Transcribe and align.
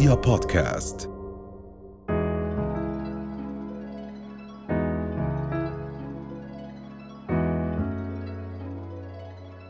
رؤيا 0.00 0.14
بودكاست. 0.14 1.10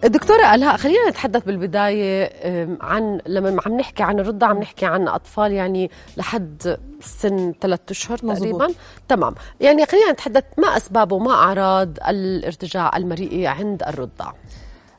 الدكتورة 0.04 0.54
ألهاء 0.54 0.76
خلينا 0.76 1.08
نتحدث 1.08 1.44
بالبداية 1.44 2.32
عن 2.80 3.20
لما 3.26 3.60
عم 3.66 3.76
نحكي 3.76 4.02
عن 4.02 4.20
الرضع 4.20 4.46
عم 4.46 4.58
نحكي 4.58 4.86
عن 4.86 5.08
أطفال 5.08 5.52
يعني 5.52 5.90
لحد 6.16 6.78
سن 7.00 7.54
ثلاثة 7.60 7.90
أشهر 7.90 8.18
تقريبا. 8.18 8.68
تمام. 9.08 9.34
يعني 9.60 9.86
خلينا 9.86 10.12
نتحدث 10.12 10.44
ما 10.58 10.76
أسباب 10.76 11.12
وما 11.12 11.32
أعراض 11.32 11.98
الارتجاع 12.08 12.96
المريئي 12.96 13.46
عند 13.46 13.82
الرضع؟ 13.82 14.32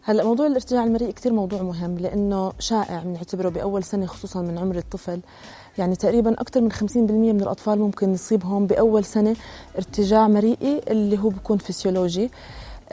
هلا 0.04 0.24
موضوع 0.24 0.48
الارتجاع 0.48 0.84
المريء 0.84 1.12
كثير 1.12 1.34
موضوع 1.34 1.62
مهم 1.62 1.98
لأنه 1.98 2.54
شائع 2.60 3.00
بنعتبره 3.04 3.50
بأول 3.50 3.84
سنة 3.84 4.06
خصوصا 4.06 4.42
من 4.42 4.58
عمر 4.58 4.78
الطفل. 4.78 5.20
يعني 5.78 5.96
تقريبا 5.96 6.34
أكثر 6.42 6.62
من 6.62 6.72
50% 6.72 6.96
من 7.12 7.42
الأطفال 7.42 7.80
ممكن 7.80 8.14
يصيبهم 8.14 8.68
بأول 8.68 9.06
سنة 9.06 9.36
ارتجاع 9.78 10.28
مريئي 10.28 10.82
اللي 10.88 11.20
هو 11.20 11.30
بيكون 11.30 11.58
فسيولوجي. 11.58 12.32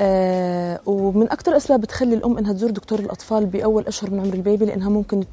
آه 0.00 0.80
ومن 0.86 1.30
أكثر 1.30 1.52
الأسباب 1.52 1.80
بتخلي 1.80 2.14
الأم 2.14 2.38
إنها 2.38 2.52
تزور 2.52 2.70
دكتور 2.70 2.98
الأطفال 2.98 3.46
بأول 3.46 3.86
أشهر 3.86 4.10
من 4.10 4.20
عمر 4.20 4.34
ال 4.34 4.40
baby 4.40 4.64
لأنها 4.64 4.88
ممكن 4.88 5.24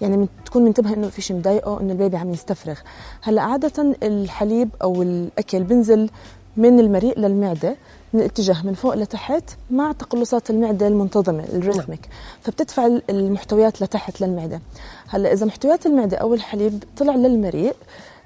يعني 0.00 0.28
تكون 0.46 0.64
منتبهة 0.64 0.94
إنه 0.94 1.08
في 1.08 1.22
شيء 1.22 1.36
مضايقه 1.36 1.80
إنه 1.80 1.92
ال 1.92 1.97
baby 1.97 2.16
عم 2.16 2.32
يستفرغ. 2.32 2.78
هلا 3.22 3.42
عادة 3.42 3.96
الحليب 4.02 4.68
أو 4.82 5.02
الأكل 5.02 5.64
بنزل 5.64 6.10
من 6.56 6.80
المريء 6.80 7.18
للمعدة 7.18 7.76
من 8.12 8.20
الاتجاه 8.20 8.66
من 8.66 8.74
فوق 8.74 8.94
لتحت 8.94 9.44
مع 9.70 9.92
تقلصات 9.92 10.50
المعدة 10.50 10.88
المنتظمة 10.88 11.44
ال 11.44 11.50
rhythmic 11.50 12.00
نعم. 12.00 12.10
فبتدفع 12.40 12.86
المحتويات 13.10 13.82
لتحت 13.82 14.20
للمعدة. 14.20 14.60
هلأ 15.08 15.32
إذا 15.32 15.46
محتويات 15.46 15.86
المعدة 15.86 16.16
أو 16.16 16.34
الحليب 16.34 16.84
طلع 16.96 17.14
للمريء 17.16 17.76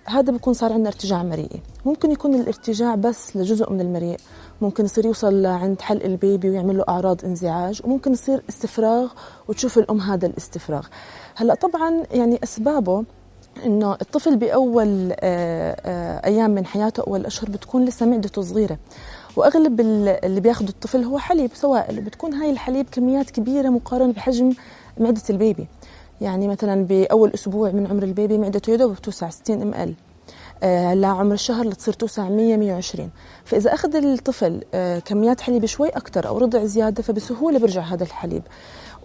هذا 0.04 0.32
بيكون 0.32 0.54
صار 0.54 0.72
عندنا 0.72 0.88
ارتجاع 0.88 1.22
مريئي. 1.22 1.60
ممكن 1.84 2.10
يكون 2.10 2.34
الارتجاع 2.34 2.94
بس 2.94 3.36
لجزء 3.36 3.72
من 3.72 3.80
المريء. 3.80 4.16
ممكن 4.60 4.84
يصير 4.84 5.06
يوصل 5.06 5.42
لعند 5.42 5.80
حلق 5.80 6.04
البيبي 6.04 6.50
ويعمل 6.50 6.78
له 6.78 6.84
أعراض 6.88 7.24
انزعاج 7.24 7.80
وممكن 7.84 8.12
يصير 8.12 8.42
استفراغ 8.48 9.08
وتشوف 9.48 9.78
الأم 9.78 10.00
هذا 10.00 10.26
الاستفراغ. 10.26 10.86
هلأ 11.34 11.54
طبعا 11.54 12.02
يعني 12.10 12.40
أسبابه 12.42 13.04
إنه 13.64 13.92
الطفل 13.92 14.36
بأول 14.36 15.12
آه، 15.20 15.76
آه، 15.84 16.26
أيام 16.26 16.50
من 16.50 16.66
حياته 16.66 17.00
أول 17.00 17.26
أشهر 17.26 17.50
بتكون 17.50 17.84
لسه 17.84 18.06
معدته 18.06 18.42
صغيرة. 18.42 18.78
وأغلب 19.36 19.80
اللي 19.80 20.40
بياخذوا 20.40 20.68
الطفل 20.68 21.04
هو 21.04 21.18
حليب 21.18 21.50
سوائل 21.54 21.98
وبتكون 21.98 22.34
هاي 22.34 22.50
الحليب 22.50 22.86
كميات 22.92 23.30
كبيرة 23.30 23.68
مقارنة 23.68 24.12
بحجم 24.12 24.52
معدة 24.98 25.22
ال 25.30 25.36
baby. 25.36 25.66
يعني 26.20 26.48
مثلا 26.48 26.84
بأول 26.84 27.30
أسبوع 27.34 27.70
من 27.70 27.86
عمر 27.86 28.02
ال 28.02 28.10
baby 28.10 28.38
معدته 28.38 28.70
يدوب 28.70 28.92
بتوسع 28.94 29.30
60 29.30 29.62
ml 29.62 29.94
لعمر 31.00 31.34
الشهر 31.34 31.66
لتصير 31.66 31.94
توسع 31.94 32.28
100 32.28 32.56
120 32.56 33.10
فإذا 33.44 33.74
أخذ 33.74 33.96
الطفل 33.96 34.64
آه 34.74 34.98
كميات 34.98 35.40
حليب 35.40 35.66
شوي 35.66 35.88
أكثر 35.88 36.28
أو 36.28 36.38
رضع 36.38 36.64
زيادة 36.64 37.02
فبسهولة 37.02 37.58
بيرجع 37.58 37.82
هذا 37.82 38.04
الحليب. 38.04 38.42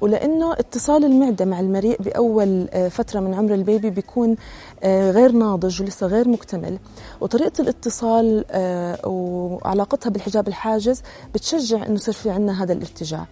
ولأنه 0.01 0.53
اتصال 0.53 1.05
المعدة 1.05 1.45
مع 1.45 1.59
المريء 1.59 2.01
بأول 2.01 2.67
آه، 2.71 2.87
فترة 2.87 3.19
من 3.19 3.33
عمر 3.33 3.53
ال 3.53 3.61
baby 3.61 3.89
بيكون 3.89 4.35
آه، 4.83 5.11
غير 5.11 5.31
ناضج 5.31 5.81
ولسه 5.81 6.07
غير 6.07 6.29
مكتمل. 6.29 6.77
وطريقة 7.21 7.61
الاتصال 7.61 8.45
آه، 8.51 9.07
وعلاقتها 9.07 10.09
بالحجاب 10.09 10.47
الحاجز 10.47 11.01
بتشجع 11.33 11.85
إنه 11.85 11.93
يصير 11.93 12.13
في 12.13 12.29
عندنا 12.29 12.63
هذا 12.63 12.73
الارتجاع. 12.73 13.25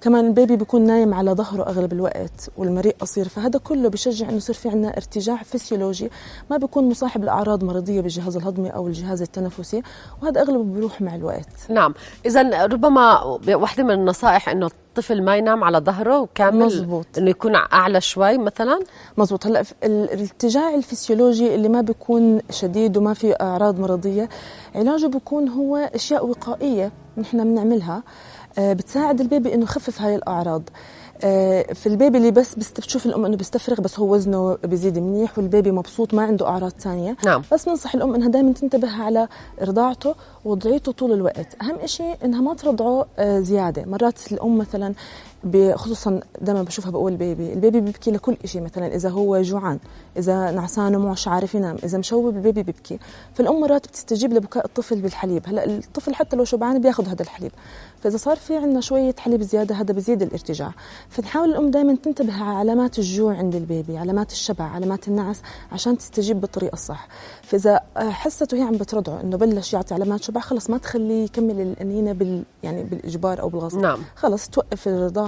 كمان 0.00 0.26
البيبي 0.26 0.56
بيكون 0.56 0.86
نايم 0.86 1.14
على 1.14 1.32
ظهره 1.32 1.62
أغلب 1.62 1.92
الوقت 1.92 2.50
والمريء 2.56 2.96
قصير 3.00 3.28
فهذا 3.28 3.58
كله 3.58 3.88
بشجع 3.88 4.28
إنه 4.28 4.36
يصير 4.36 4.54
في 4.54 4.68
عندنا 4.68 4.96
ارتجاع 4.96 5.42
فسيولوجي. 5.42 6.10
ما 6.50 6.56
بيكون 6.56 6.88
مصاحب 6.88 7.24
لأعراض 7.24 7.64
مرضية 7.64 8.00
بالجهاز 8.00 8.36
الهضمي 8.36 8.70
أو 8.70 8.86
الجهاز 8.86 9.22
التنفسي 9.22 9.82
وهذا 10.22 10.40
أغلبه 10.40 10.64
بيروح 10.64 11.00
مع 11.00 11.14
الوقت. 11.14 11.48
نعم. 11.70 11.94
اذا 12.26 12.66
ربما 12.66 13.22
واحدة 13.48 13.84
من 13.84 13.90
النصائح 13.90 14.48
إنه 14.48 14.70
الطفل 14.98 15.22
ما 15.22 15.36
ينام 15.36 15.64
على 15.64 15.78
ظهره 15.78 16.28
كامل 16.34 16.66
مزبوط. 16.66 17.06
إنه 17.18 17.30
يكون 17.30 17.54
أعلى 17.54 18.00
شوي 18.00 18.38
مثلا؟ 18.38 18.80
مزبوط 19.18 19.46
هلا 19.46 19.64
الارتجاع 19.84 20.74
الفسيولوجي 20.74 21.54
اللي 21.54 21.68
ما 21.68 21.80
بيكون 21.80 22.40
شديد 22.50 22.96
وما 22.96 23.14
في 23.14 23.34
أعراض 23.40 23.80
مرضية 23.80 24.28
علاجه 24.74 25.06
بيكون 25.06 25.48
هو 25.48 25.76
أشياء 25.76 26.26
وقائية 26.26 26.92
نحن 27.18 27.44
بنعملها 27.44 28.02
آه، 28.58 28.72
بتساعد 28.72 29.20
ال 29.20 29.27
baby 29.27 29.54
إنه 29.54 29.62
يخفف 29.62 30.02
هاي 30.02 30.14
الأعراض. 30.14 30.62
في 31.74 31.86
ال 31.86 31.92
baby 31.92 32.18
اللي 32.18 32.30
بس 32.30 32.54
بتشوف 32.54 33.06
الأم 33.06 33.24
إنه 33.24 33.36
بيستفرغ 33.36 33.80
بس 33.80 33.98
هو 33.98 34.14
وزنه 34.14 34.58
بيزيد 34.64 34.98
منيح 34.98 35.38
وال 35.38 35.49
baby 35.49 35.70
مبسوط 35.70 36.14
ما 36.14 36.22
عنده 36.22 36.46
أعراض 36.46 36.70
ثانية 36.70 37.16
نعم. 37.24 37.42
بس 37.52 37.68
ننصح 37.68 37.94
الأم 37.94 38.14
إنها 38.14 38.28
دائما 38.28 38.52
تنتبه 38.52 39.02
على 39.02 39.28
رضاعته 39.62 40.14
ووضعيته 40.44 40.92
طول 40.92 41.12
الوقت. 41.12 41.56
أهم 41.62 41.86
شيء 41.86 42.14
إنها 42.24 42.40
ما 42.40 42.54
ترضعه 42.54 43.06
آه، 43.18 43.40
زيادة. 43.40 43.84
مرات 43.84 44.32
الأم 44.32 44.58
مثلا 44.58 44.94
خصوصا 45.74 46.20
دائما 46.40 46.62
بشوفها 46.62 46.90
بقول 46.90 47.16
baby 47.16 47.52
ال 47.52 47.58
baby 47.58 47.80
بيبكي 47.80 48.10
لكل 48.10 48.36
شيء 48.44 48.62
مثلا 48.62 48.94
إذا 48.94 49.08
هو 49.08 49.42
جوعان 49.42 49.78
إذا 50.16 50.50
نعسان 50.50 50.96
ومش 50.96 51.28
عارف 51.28 51.54
ينام 51.54 51.76
إذا 51.84 51.98
مشوب 51.98 52.36
ال 52.36 52.41
baby 52.41 52.62
بيبكي. 52.62 52.98
فالأم 53.34 53.60
مرات 53.60 53.86
بتستجيب 53.86 54.32
لبكاء 54.32 54.66
الطفل 54.66 55.00
بالحليب. 55.00 55.42
هلأ 55.46 55.64
الطفل 55.64 56.14
حتى 56.14 56.36
لو 56.36 56.44
شبعان 56.44 56.80
بياخذ 56.80 57.08
هذا 57.08 57.22
الحليب. 57.22 57.52
فإذا 58.00 58.16
صار 58.16 58.36
في 58.36 58.56
عندنا 58.56 58.80
شوية 58.80 59.14
حليب 59.18 59.42
زيادة 59.42 59.74
هذا 59.74 59.94
بزيد 59.94 60.22
الارتجاع. 60.22 60.72
فنحاول 61.08 61.50
الأم 61.50 61.70
دائما 61.70 61.96
تنتبه 61.96 62.42
على 62.42 62.58
علامات 62.58 62.98
الجوع 62.98 63.36
عند 63.36 63.54
ال 63.54 63.63
baby 63.63 63.98
علامات 63.98 64.32
الشبع 64.32 64.64
علامات 64.64 65.08
النعس 65.08 65.42
عشان 65.72 65.98
تستجيب 65.98 66.40
بالطريقة 66.40 66.74
الصح. 66.74 67.08
فإذا 67.42 67.80
حست 67.96 68.52
وهي 68.52 68.62
عم 68.62 68.72
بترضعه 68.76 69.20
إنه 69.20 69.36
بلش 69.36 69.72
يعطي 69.72 69.94
علامات 69.94 70.22
شبع 70.22 70.40
خلص 70.40 70.70
ما 70.70 70.78
تخليه 70.78 71.24
يكمل 71.24 71.60
القنينة 71.60 72.12
بال 72.12 72.44
يعني 72.62 72.84
بالإجبار 72.84 73.40
أو 73.40 73.48
بالغصب. 73.48 73.78
نعم. 73.78 73.98
خلص 74.16 74.48
توقف 74.48 74.88
الرضاعة 74.88 75.27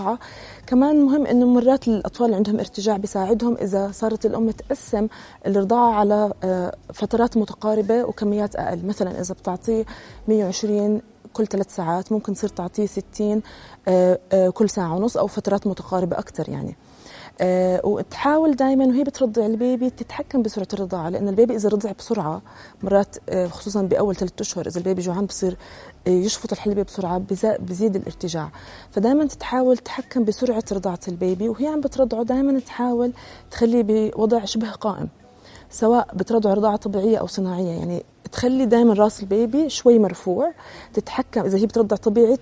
كمان 0.66 1.00
مهم 1.00 1.26
إنه 1.26 1.46
مرات 1.46 1.88
الأطفال 1.88 2.26
اللي 2.26 2.36
عندهم 2.36 2.58
ارتجاع 2.58 2.96
بيساعدهم 2.96 3.56
إذا 3.56 3.90
صارت 3.92 4.26
الأم 4.26 4.50
تقسم 4.50 5.08
الرضاعة 5.46 5.92
على 5.92 6.32
آه، 6.44 6.74
فترات 6.92 7.36
متقاربة 7.36 8.04
وكميات 8.04 8.56
أقل. 8.56 8.86
مثلا 8.86 9.20
إذا 9.20 9.34
بتعطيه 9.34 9.84
120 10.28 11.02
كل 11.32 11.46
ثلاث 11.46 11.76
ساعات 11.76 12.12
ممكن 12.12 12.34
تصير 12.34 12.48
تعطيه 12.50 12.86
60 12.86 13.42
آه، 13.88 14.18
آه، 14.32 14.48
كل 14.48 14.70
ساعة 14.70 14.96
ونص 14.96 15.16
أو 15.16 15.26
فترات 15.26 15.66
متقاربة 15.66 16.18
أكثر 16.18 16.48
يعني. 16.48 16.76
أه 17.40 17.80
وتحاول 17.86 18.56
دائما 18.56 18.86
وهي 18.86 19.04
بترضع 19.04 19.46
البيبي 19.46 19.90
تتحكم 19.90 20.42
بسرعة 20.42 20.68
الرضاعة 20.72 21.08
لأن 21.08 21.28
البيبي 21.28 21.56
إذا 21.56 21.68
رضع 21.68 21.92
بسرعة 21.98 22.42
مرات 22.82 23.16
أه 23.28 23.46
خصوصا 23.46 23.82
بأول 23.82 24.16
ثلاث 24.16 24.32
أشهر 24.40 24.66
إذا 24.66 24.78
البيبي 24.78 25.02
جوعان 25.02 25.26
بصير 25.26 25.56
أه 26.06 26.10
يشفط 26.10 26.52
الحليب 26.52 26.80
بسرعة 26.80 27.22
بزيد 27.58 27.96
الارتجاع. 27.96 28.50
فدائما 28.90 29.26
تحاول 29.26 29.78
تتحكم 29.78 30.24
بسرعة 30.24 30.64
رضاعة 30.72 31.00
البيبي 31.08 31.48
وهي 31.48 31.66
عم 31.66 31.80
بترضعه 31.80 32.22
دائما 32.22 32.60
تحاول 32.60 33.12
تخليه 33.50 33.82
بوضع 33.82 34.44
شبه 34.44 34.70
قائم 34.70 35.08
سواء 35.70 36.08
بترضع 36.14 36.54
رضاعة 36.54 36.76
طبيعية 36.76 37.16
أو 37.18 37.26
صناعية. 37.26 37.70
يعني 37.78 38.04
تخلي 38.32 38.66
دائما 38.66 38.94
راس 38.94 39.20
البيبي 39.20 39.68
شوي 39.68 39.98
مرفوع 39.98 40.52
تتحكم 40.94 41.44
إذا 41.44 41.58
هي 41.58 41.66
بترضع 41.66 41.96
طبيعي 41.96 42.38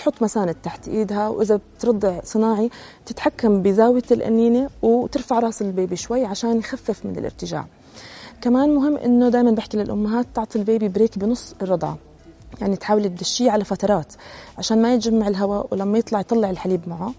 تحط 0.00 0.22
مساند 0.22 0.54
تحت 0.54 0.88
إيدها 0.88 1.28
وإذا 1.28 1.60
بترضع 1.78 2.20
صناعي 2.24 2.70
تتحكم 3.06 3.62
بزاوية 3.62 4.02
الأنينة 4.10 4.70
وترفع 4.82 5.38
رأس 5.38 5.62
البيبي 5.62 5.96
شوي 5.96 6.24
عشان 6.24 6.58
يخفف 6.58 7.06
من 7.06 7.18
الارتجاع. 7.18 7.66
كمان 8.40 8.74
مهم 8.74 8.96
إنه 8.96 9.28
دائما 9.28 9.50
بحكي 9.50 9.76
للأمهات 9.76 10.26
تعطي 10.34 10.58
البيبي 10.58 10.88
بريك 10.88 11.18
بنص 11.18 11.54
الرضعه 11.62 11.98
يعني 12.60 12.76
تحاولي 12.76 13.08
تدشيه 13.08 13.50
على 13.50 13.64
فترات 13.64 14.12
عشان 14.58 14.82
ما 14.82 14.94
يتجمع 14.94 15.28
الهواء 15.28 15.66
ولما 15.70 15.98
يطلع 15.98 16.20
يطلع 16.20 16.50
الحليب 16.50 16.88
معه. 16.88 17.12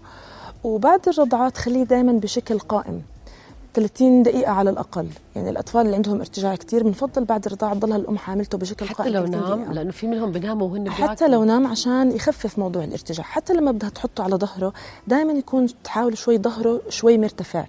وبعد 0.64 1.08
الرضعة 1.08 1.48
تخليه 1.48 1.82
دائما 1.82 2.12
بشكل 2.12 2.58
قائم. 2.58 3.02
30 3.74 4.22
دقيقة 4.22 4.52
على 4.52 4.70
الأقل. 4.70 5.08
يعني 5.36 5.50
الأطفال 5.50 5.80
اللي 5.80 5.96
عندهم 5.96 6.20
ارتجاع 6.20 6.54
كثير 6.54 6.82
بنفضل 6.82 7.24
بعد 7.24 7.46
الرضاعة 7.46 7.74
تضلها 7.74 7.96
الأم 7.96 8.18
حاملته 8.18 8.58
بشكل 8.58 8.86
حتى 8.86 9.10
لو 9.10 9.26
نام 9.26 9.72
لأنه 9.72 9.90
في 9.90 10.06
منهم 10.06 10.32
بناموا 10.32 10.68
وهن 10.68 10.90
حتى 10.90 11.28
لو 11.28 11.44
نام 11.44 11.66
عشان 11.66 12.12
يخفف 12.12 12.58
موضوع 12.58 12.84
الارتجاع. 12.84 13.24
حتى 13.24 13.52
لما 13.52 13.72
بدها 13.72 13.90
تحطه 13.90 14.24
على 14.24 14.36
ظهره 14.36 14.72
دائما 15.06 15.32
يكون 15.32 15.66
تحاول 15.84 16.18
شوي 16.18 16.38
ظهره 16.38 16.80
شوي 16.88 17.18
مرتفع. 17.18 17.64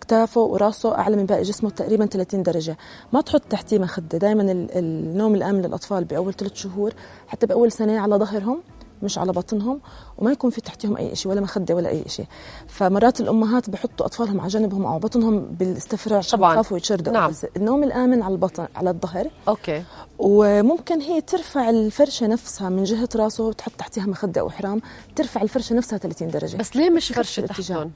كتافه 0.00 0.40
وراسه 0.40 0.94
أعلى 0.94 1.16
من 1.16 1.26
باقي 1.26 1.42
جسمه 1.42 1.70
تقريبا 1.70 2.06
30 2.06 2.42
درجة. 2.42 2.76
ما 3.12 3.20
تحط 3.20 3.42
تحتيه 3.50 3.78
مخدة. 3.78 4.18
دائما 4.18 4.66
النوم 4.76 5.34
الآمن 5.34 5.62
للأطفال 5.62 6.04
بأول 6.04 6.34
ثلاث 6.34 6.54
شهور 6.54 6.92
حتى 7.28 7.46
بأول 7.46 7.72
سنة 7.72 7.98
على 7.98 8.16
ظهرهم 8.16 8.60
مش 9.02 9.18
على 9.18 9.32
بطنهم 9.32 9.80
وما 10.18 10.32
يكون 10.32 10.50
في 10.50 10.60
تحتهم 10.60 10.96
أي 10.96 11.16
شيء 11.16 11.32
ولا 11.32 11.40
مخدة 11.40 11.74
ولا 11.74 11.88
أي 11.88 12.04
شيء 12.06 12.26
فمرات 12.66 13.20
الأمهات 13.20 13.70
بحطوا 13.70 14.06
أطفالهم 14.06 14.40
على 14.40 14.48
جنبهم 14.48 14.86
أو 14.86 14.98
بطنهم 14.98 15.40
بالاستفراغ 15.40 16.28
طبعا. 16.28 16.52
يخافوا 16.52 16.76
يتشردوا. 16.76 17.12
نعم. 17.12 17.30
بس 17.30 17.46
النوم 17.56 17.84
الآمن 17.84 18.22
على 18.22 18.32
البطن 18.32 18.66
على 18.76 18.90
الظهر. 18.90 19.30
أوكي. 19.48 19.82
وممكن 20.18 21.00
هي 21.00 21.20
ترفع 21.20 21.70
الفرشة 21.70 22.26
نفسها 22.26 22.68
من 22.68 22.84
جهة 22.84 23.08
راسه 23.16 23.44
وتحط 23.44 23.72
تحتها 23.78 24.06
مخدة 24.06 24.40
أو 24.40 24.50
حرام 24.50 24.80
ترفع 25.16 25.42
الفرشة 25.42 25.74
نفسها 25.74 25.98
30 25.98 26.30
درجة. 26.30 26.56
بس 26.56 26.76
ليه 26.76 26.90
مش 26.90 27.12
فرشة 27.12 27.46
تحتهم؟ 27.46 27.90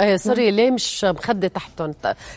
إيه 0.00 0.16
sorry 0.16 0.50
ليه 0.50 0.70
مش 0.70 1.04
مخدة 1.04 1.48
تحتهم؟ 1.48 1.94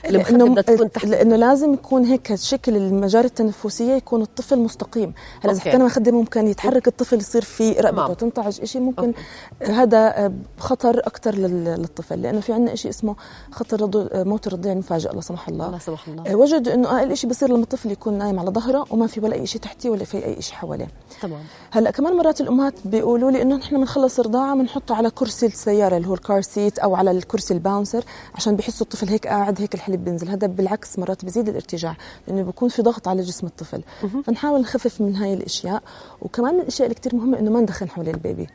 المخدة 0.09 0.45
بدها 0.45 0.61
تكون 0.61 0.91
تحت. 0.91 1.05
لأنه 1.05 1.35
لازم 1.35 1.73
يكون 1.73 2.05
هيك 2.05 2.35
شكل 2.35 2.75
المجاري 2.75 3.27
التنفسية 3.27 3.93
يكون 3.93 4.21
الطفل 4.21 4.59
مستقيم. 4.59 5.13
هلا 5.43 5.51
إذا 5.51 5.59
حطينا 5.59 5.85
مخدة 5.85 6.11
ممكن 6.11 6.47
يتحرك 6.47 6.87
الطفل 6.87 7.17
يصير 7.17 7.41
في 7.41 7.71
رقبته 7.71 8.13
تنتعج 8.13 8.63
شيء 8.63 8.81
ممكن 8.81 9.13
okay. 9.61 9.71
هذا 9.71 10.33
خطر 10.57 10.99
أكثر 10.99 11.35
للطفل. 11.35 12.21
لأنه 12.21 12.39
في 12.39 12.53
عندنا 12.53 12.75
شيء 12.75 12.91
اسمه 12.91 13.15
خطر 13.51 13.89
موت 14.25 14.47
الرضيع 14.47 14.71
المفاجئ 14.71 15.09
لا 15.09 15.21
سمح 15.21 15.49
الله. 15.49 15.65
لا 15.65 15.79
سمح 15.79 16.07
الله. 16.07 16.31
آه، 16.31 16.35
وجدوا 16.35 16.73
إنه 16.73 16.99
أقل 16.99 17.17
شيء 17.17 17.29
بصير 17.29 17.49
لما 17.49 17.63
الطفل 17.63 17.91
يكون 17.91 18.17
نايم 18.17 18.39
على 18.39 18.49
ظهره 18.49 18.85
وما 18.91 19.07
في 19.07 19.19
ولا 19.19 19.35
اي 19.35 19.47
شيء 19.47 19.61
تحتيه 19.61 19.89
ولا 19.89 20.03
في 20.03 20.25
أي 20.25 20.41
شيء 20.41 20.55
حواليه. 20.55 20.87
تمام. 21.21 21.41
هلا 21.71 21.91
كمان 21.91 22.13
مرات 22.13 22.41
الأمهات 22.41 22.73
بيقولوا 22.85 23.31
لي 23.31 23.41
إنه 23.41 23.55
نحن 23.55 23.77
بنخلص 23.77 24.19
رضاعة 24.19 24.55
بنحطه 24.55 24.95
على 24.95 25.09
كرسي 25.09 25.45
السيارة 25.45 25.97
اللي 25.97 26.07
هو 26.07 26.13
ال 26.13 26.20
car 26.20 26.41
seat 26.41 26.79
أو 26.79 26.95
على 26.95 27.11
الكرسي 27.11 27.46
ال 27.51 27.58
bouncer 27.58 28.03
عشان 28.35 28.55
بيحسوا 28.55 28.85
الطفل 28.85 29.09
هيك 29.09 29.27
قاعد 29.27 29.61
هيك 29.61 29.75
الحليب 29.75 30.05
بينزل. 30.05 30.29
هذا 30.29 30.47
بالعكس 30.47 30.99
مرات 30.99 31.25
بزيد 31.25 31.49
الارتجاع 31.49 31.97
لأنه 32.27 32.41
بيكون 32.41 32.69
في 32.69 32.81
ضغط 32.81 33.07
على 33.07 33.21
جسم 33.21 33.47
الطفل. 33.47 33.81
فنحاول 34.25 34.61
نخفف 34.61 35.01
من 35.01 35.15
هاي 35.15 35.33
الأشياء. 35.33 35.83
وكمان 36.21 36.53
من 36.53 36.61
الأشياء 36.61 36.87
اللي 36.87 36.99
كثير 36.99 37.15
مهمة 37.15 37.39
إنه 37.39 37.51
ما 37.51 37.59
ندخن 37.59 37.89
حول 37.89 38.09
ال 38.09 38.17
baby 38.17 38.47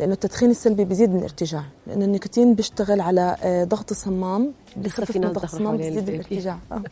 لأنه 0.00 0.12
التدخين 0.12 0.50
السلبي 0.50 0.84
بيزيد 0.84 1.10
من 1.10 1.18
الارتجاع. 1.18 1.64
لأنه 1.86 2.04
النيكوتين 2.04 2.54
بيشتغل 2.54 3.00
على 3.00 3.36
آه، 3.42 3.64
ضغط 3.64 3.90
الصمام 3.90 4.52
بخفف 4.76 5.16
من 5.16 5.32
ضغط 5.32 5.44
الصمام 5.44 5.76
بيزيد 5.76 6.08
الارتجاع. 6.08 6.58
آه. 6.72 6.82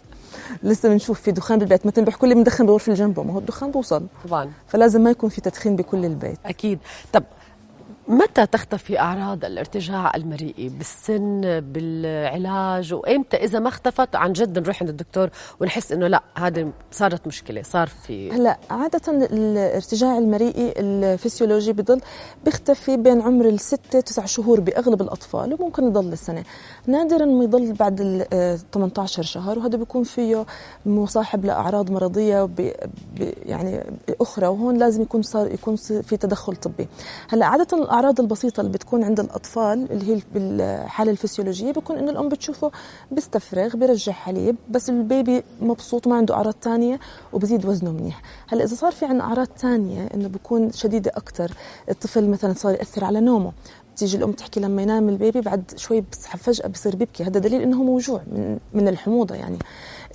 لسه 0.63 0.89
بنشوف 0.89 1.21
في 1.21 1.33
دخان 1.33 1.59
بالبيت. 1.59 1.87
مثلا 1.87 2.05
بيحكوا 2.05 2.29
لي 2.29 2.35
بندخن 2.35 2.67
بغرفة 2.67 2.93
اللي 2.93 3.05
جنبه 3.05 3.23
ما 3.23 3.33
هو 3.33 3.39
الدخان 3.39 3.71
بوصل. 3.71 4.07
طبعا. 4.29 4.53
فلازم 4.67 5.01
ما 5.01 5.11
يكون 5.11 5.31
في 5.31 5.41
تدخين 5.41 5.77
بكل 5.77 6.05
البيت. 6.05 6.39
أكيد. 6.47 6.79
طب 7.13 7.25
متى 8.09 8.47
تختفي 8.47 9.01
أعراض 9.01 9.45
الارتجاع 9.45 10.13
المريئي 10.17 10.69
بالسن 10.69 11.41
بالعلاج؟ 11.61 12.95
وإمتى؟ 12.95 13.37
إذا 13.37 13.59
ما 13.59 13.69
اختفت 13.69 14.17
عن 14.17 14.33
جد 14.33 14.59
نروح 14.59 14.83
عند 14.83 14.89
الدكتور 14.89 15.31
ونحس 15.61 15.93
إنه 15.93 16.07
لا 16.07 16.23
هذه 16.35 16.73
صارت 16.91 17.27
مشكلة 17.27 17.63
صار 17.63 17.87
في 17.87 18.33
هلا 18.33 18.59
عادة 18.71 19.13
الارتجاع 19.13 20.19
المريئي 20.19 20.75
الفسيولوجي 20.77 21.73
بضل 21.73 22.01
بيختفي 22.45 22.97
بين 22.97 23.21
عمر 23.21 23.49
الستة 23.49 24.01
تسع 24.01 24.25
شهور 24.25 24.61
بأغلب 24.61 25.03
الأطفال 25.03 25.55
وممكن 25.55 25.87
يضل 25.87 26.13
السنة 26.13 26.45
نادرا 26.87 27.25
ما 27.27 27.45
يضل 27.45 27.73
بعد 27.73 28.01
ال 28.01 28.59
18 28.73 29.23
شهر 29.23 29.59
وهذا 29.59 29.77
بيكون 29.77 30.03
فيه 30.05 30.47
مصاحب 30.87 31.45
لأعراض 31.45 31.91
مرضية 31.91 32.45
ب 32.45 32.73
يعني 33.47 33.85
أخرى 34.21 34.47
وهون 34.47 34.79
لازم 34.79 35.03
يكون 35.03 35.23
صار 35.23 35.53
يكون 35.53 35.77
في 35.77 36.17
تدخل 36.17 36.57
طبي. 36.57 36.89
هلا 37.29 37.47
عادة 37.47 37.77
الأعراض 37.99 38.21
البسيطة 38.21 38.61
اللي 38.61 38.73
بتكون 38.73 39.05
عند 39.05 39.21
الأطفال 39.21 39.93
اللي 39.93 40.15
هي 40.15 40.21
بالحالة 40.35 41.11
الفسيولوجية 41.11 41.73
بيكون 41.73 41.97
إنه 41.97 42.11
الأم 42.11 42.29
بتشوفه 42.29 42.71
بيستفرغ 43.11 43.77
بيرجع 43.77 44.13
حليب 44.13 44.57
بس 44.71 44.91
البيبي 44.91 45.43
مبسوط 45.61 46.07
ما 46.07 46.17
عنده 46.17 46.35
أعراض 46.35 46.55
ثانية 46.63 47.01
وبزيد 47.33 47.67
وزنه 47.67 47.93
منيح. 47.93 48.23
هلأ 48.49 48.65
إذا 48.65 48.75
صار 48.75 48.93
في 48.93 49.05
عندنا 49.05 49.25
أعراض 49.25 49.49
ثانية 49.59 50.09
إنه 50.15 50.29
بيكون 50.29 50.73
شديدة 50.73 51.13
أكثر 51.17 51.53
الطفل 51.91 52.31
مثلا 52.31 52.53
صار 52.53 52.73
يأثر 52.75 53.05
على 53.05 53.21
نومه. 53.21 53.53
تيجي 53.97 54.17
الأم 54.17 54.33
تحكي 54.33 54.61
لما 54.61 54.83
ينام 54.83 55.09
البيبي 55.09 55.41
بعد 55.41 55.63
شوي 55.77 56.05
فجأة 56.39 56.69
بصير 56.69 56.97
بيبكي 56.97 57.25
هذا 57.25 57.41
دليل 57.41 57.63
إنه 57.63 57.83
موجوع 57.83 58.21
من 58.27 58.59
من 58.75 58.89
الحموضة 58.89 59.35
يعني. 59.35 59.59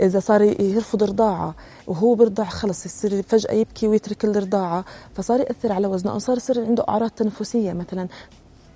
إذا 0.01 0.19
صار 0.19 0.41
يرفض 0.61 1.03
الرضاعة 1.03 1.55
وهو 1.87 2.15
برضع 2.15 2.43
خلص 2.43 2.85
يصير 2.85 3.21
فجأة 3.21 3.53
يبكي 3.53 3.87
ويترك 3.87 4.25
الرضاعة 4.25 4.85
فصار 5.15 5.39
يأثر 5.39 5.71
على 5.71 5.87
وزنه 5.87 6.11
أو 6.11 6.19
صار 6.19 6.37
يصير 6.37 6.65
عنده 6.65 6.85
أعراض 6.89 7.09
تنفسية 7.09 7.73
مثلا. 7.73 8.07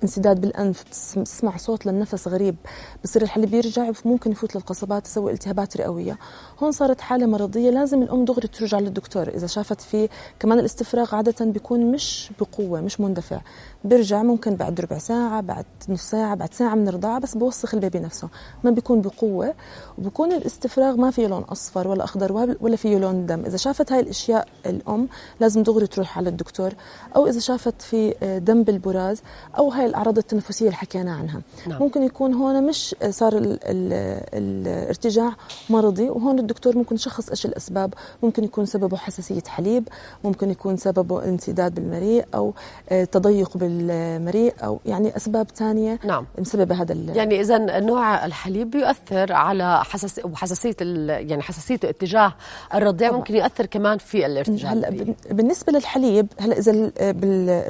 انسداد 0.04 0.42
بالأنف 0.42 0.84
تسمع 0.84 1.58
صوت 1.58 1.86
للنفس 1.86 2.28
غريب 2.28 2.56
بصير 3.04 3.22
الحليب 3.22 3.54
يرجع 3.54 3.92
ممكن 4.06 4.32
يفوت 4.32 4.56
للقصبات 4.56 5.08
يسوي 5.08 5.32
التهابات 5.32 5.78
رئوية. 5.78 6.18
هون 6.60 6.72
صارت 6.72 7.02
حالة 7.02 7.26
مرضية 7.26 7.70
لازم 7.70 8.02
الأم 8.02 8.26
دغري 8.26 8.48
ترجع 8.48 8.80
للدكتور. 8.80 9.28
إذا 9.28 9.48
شافت 9.48 9.82
في 9.82 10.10
كمان 10.40 10.60
الاستفراغ 10.60 11.16
عادة 11.16 11.46
بيكون 11.46 11.92
مش 11.92 12.32
بقوة 12.40 12.82
مش 12.82 13.02
مندفع. 13.02 13.42
بيرجع 13.84 14.24
ممكن 14.24 14.56
بعد 14.56 14.82
ربع 14.82 14.98
ساعة 14.98 15.42
بعد 15.42 15.66
نص 15.90 16.02
ساعة 16.02 16.36
بعد 16.36 16.54
ساعة 16.54 16.76
من 16.76 16.88
الرضاعة 16.88 17.20
بس 17.20 17.36
بوسخ 17.36 17.74
البيبي 17.74 18.00
نفسه. 18.00 18.30
ما 18.64 18.72
بيكون 18.72 19.02
بقوة 19.02 19.54
وبكون 19.98 20.32
الاستفراغ 20.32 20.96
ما 20.96 21.12
فيه 21.12 21.28
لون 21.28 21.44
أصفر 21.44 21.88
ولا 21.88 22.04
أخضر 22.04 22.56
ولا 22.62 22.76
فيه 22.76 22.98
لون 22.98 23.26
دم. 23.26 23.46
إذا 23.46 23.58
شافت 23.58 23.92
هاي 23.92 24.00
الأشياء 24.00 24.48
الأم 24.66 25.08
لازم 25.40 25.64
دغري 25.64 25.88
تروح 25.88 26.18
على 26.18 26.30
الدكتور. 26.30 26.72
أو 27.16 27.28
إذا 27.28 27.40
شافت 27.40 27.82
في 27.82 28.14
دم 28.46 28.64
بالبراز 28.64 29.22
أو 29.58 29.70
هاي 29.70 29.87
الأعراض 29.88 30.18
التنفسية 30.18 30.66
اللي 30.66 30.78
حكينا 30.78 31.14
عنها. 31.16 31.42
نعم. 31.68 31.84
ممكن 31.84 32.04
يكون 32.04 32.34
هون 32.34 32.68
مش 32.68 32.96
صار 33.10 33.38
ال 33.38 33.60
ال 33.64 33.94
الارتجاع 34.34 35.32
مرضي 35.70 36.10
وهون 36.10 36.40
الدكتور 36.40 36.78
ممكن 36.78 36.96
يشخص 36.96 37.30
إيش 37.30 37.46
الاسباب 37.46 37.94
ممكن 38.24 38.44
يكون 38.44 38.66
سببه 38.66 38.98
حساسية 38.98 39.44
حليب 39.48 39.88
ممكن 40.24 40.50
يكون 40.52 40.78
سببه 40.78 41.26
انسداد 41.26 41.76
بالمريء 41.76 42.26
أو 42.36 42.54
آه، 42.90 43.04
تضيق 43.04 43.58
بالمريء 43.58 44.54
أو 44.64 44.80
يعني 44.86 45.18
أسباب 45.18 45.48
ثانية 45.56 46.00
نعم. 46.06 46.26
مسببة 46.38 46.82
هذا 46.82 46.94
يعني 46.94 47.42
إذا 47.42 47.80
نوع 47.80 48.26
الحليب 48.26 48.72
بيؤثر 48.72 49.34
على 49.34 49.84
حساس 49.84 50.22
وحساسية 50.26 50.76
يعني 51.08 51.42
حساسيته 51.42 51.90
اتجاه 51.90 52.34
الرضيع 52.74 53.12
ممكن 53.12 53.36
يؤثر 53.36 53.66
كمان 53.66 53.98
في 53.98 54.26
الارتجاع 54.26 54.74
هلأ 54.74 55.16
بالنسبة 55.30 55.74
للحليب 55.74 56.28
هلأ 56.40 56.58
إذا 56.58 56.92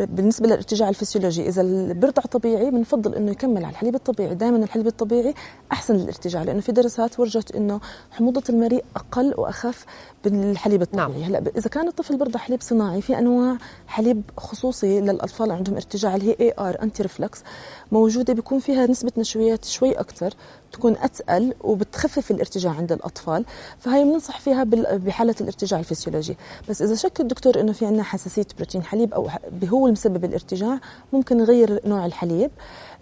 بالنسبة 0.05 0.47
للارتجاع 0.47 0.89
الفسيولوجي 0.89 1.47
إذا 1.49 1.61
بيرضع 2.07 2.21
طبيعي 2.21 2.71
بنفضل 2.71 3.15
إنه 3.15 3.31
يكمل 3.31 3.65
على 3.65 3.71
الحليب 3.71 3.95
الطبيعي 3.95 4.36
دائما 4.36 4.57
الحليب 4.57 4.88
الطبيعي 4.88 5.33
أحسن 5.71 5.95
للارتجاع 5.95 6.44
لأنه 6.44 6.62
في 6.62 6.71
دراسات 6.71 7.19
ورجت 7.19 7.56
إنه 7.56 7.80
حموضة 8.12 8.44
المريء 8.50 8.83
أقل 8.95 9.33
وأخف 9.38 9.86
بالحليب 10.24 10.81
الطبيعي 10.81 11.07
نعم. 11.07 11.24
هلأ 11.24 11.51
إذا 11.57 11.69
كان 11.69 11.88
الطفل 11.88 12.18
برضع 12.18 12.39
حليب 12.39 12.62
صناعي 12.62 13.01
في 13.01 13.18
أنواع 13.19 13.57
حليب 13.88 14.21
خصوصي 14.38 15.01
للأطفال 15.01 15.51
عندهم 15.51 15.75
ارتجاع 15.75 16.15
اللي 16.15 16.30
هي 16.30 16.36
AR 16.39 16.81
anti 16.81 17.03
reflux 17.03 17.44
موجودة 17.92 18.33
بيكون 18.33 18.60
فيها 18.60 18.86
نسبة 18.86 19.12
نشويات 19.18 19.65
شوي 19.65 19.92
أكثر 19.92 20.33
تكون 20.71 20.95
أتقل 20.97 21.53
وبتخفف 21.61 22.31
الارتجاع 22.31 22.73
عند 22.73 22.91
الأطفال 22.91 23.45
فهي 23.79 24.03
بننصح 24.03 24.39
فيها 24.39 24.63
بحالة 24.93 25.35
الارتجاع 25.41 25.79
الفسيولوجي. 25.79 26.37
بس 26.69 26.81
إذا 26.81 26.95
شك 26.95 27.19
الدكتور 27.19 27.59
إنه 27.59 27.71
في 27.71 27.85
عندنا 27.85 28.03
حساسية 28.03 28.45
بروتين 28.57 28.83
حليب 28.83 29.13
أو 29.13 29.29
هو 29.67 29.87
المسبب 29.87 30.25
الارتجاع 30.25 30.79
ممكن 31.13 31.37
نغير 31.37 31.81
نوع 31.85 32.05
الحليب. 32.05 32.51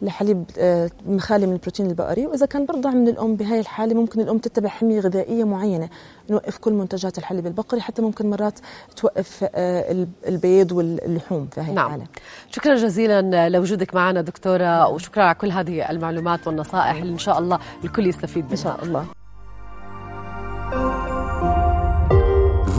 لحليب 0.01 0.44
آه، 0.57 0.89
خالي 1.18 1.45
من 1.47 1.53
البروتين 1.53 1.86
البقري. 1.86 2.25
وإذا 2.27 2.45
كان 2.45 2.65
برضع 2.65 2.89
من 2.89 3.07
الام 3.07 3.36
بهاي 3.36 3.60
الحالة 3.60 3.93
ممكن 3.93 4.22
الام 4.22 4.38
تتبع 4.38 4.70
حمية 4.70 5.00
غذائية 5.00 5.43
معينة 5.43 5.89
نوقف 6.29 6.58
كل 6.58 6.74
منتجات 6.74 7.17
الحليب 7.17 7.48
البقري 7.48 7.81
حتى 7.81 8.01
ممكن 8.01 8.29
مرات 8.29 8.60
توقف 8.96 9.46
آه، 9.55 10.08
البيض 10.27 10.72
واللحوم 10.72 11.48
في 11.51 11.62
هاي 11.62 11.74
نعم. 11.74 11.86
الحالة. 11.86 12.05
شكرا 12.51 12.75
جزيلا 12.75 13.50
لوجودك 13.50 13.96
معنا 13.96 14.22
دكتورة 14.22 14.88
وشكرا 14.88 15.24
على 15.24 15.36
كل 15.36 15.51
هذه 15.51 15.89
المعلومات 15.89 16.48
والنصائح 16.48 16.96
اللي 16.96 17.13
إن 17.13 17.17
شاء 17.17 17.39
الله 17.39 17.60
الكل 17.84 18.08
يستفيد 18.08 18.43
منها. 18.43 18.51
إن 18.51 18.58
شاء 18.58 18.84
الله. 18.84 19.05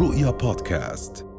رؤيا 0.00 0.30
بودكاست. 0.30 1.35